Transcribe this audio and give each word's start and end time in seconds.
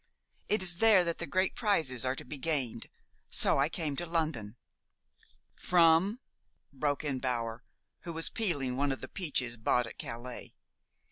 It 0.49 0.63
is 0.63 0.77
there 0.77 1.03
that 1.03 1.19
the 1.19 1.27
great 1.27 1.53
prizes 1.53 2.03
are 2.05 2.15
to 2.15 2.25
be 2.25 2.39
gained; 2.39 2.87
so 3.29 3.59
I 3.59 3.69
came 3.69 3.95
to 3.97 4.05
London." 4.07 4.55
"From" 5.53 6.21
broke 6.73 7.03
in 7.03 7.19
Bower, 7.19 7.63
who 7.99 8.11
was 8.13 8.27
peeling 8.27 8.75
one 8.75 8.91
of 8.91 9.01
the 9.01 9.07
peaches 9.07 9.57
bought 9.57 9.85
at 9.85 9.99
Calais. 9.99 10.55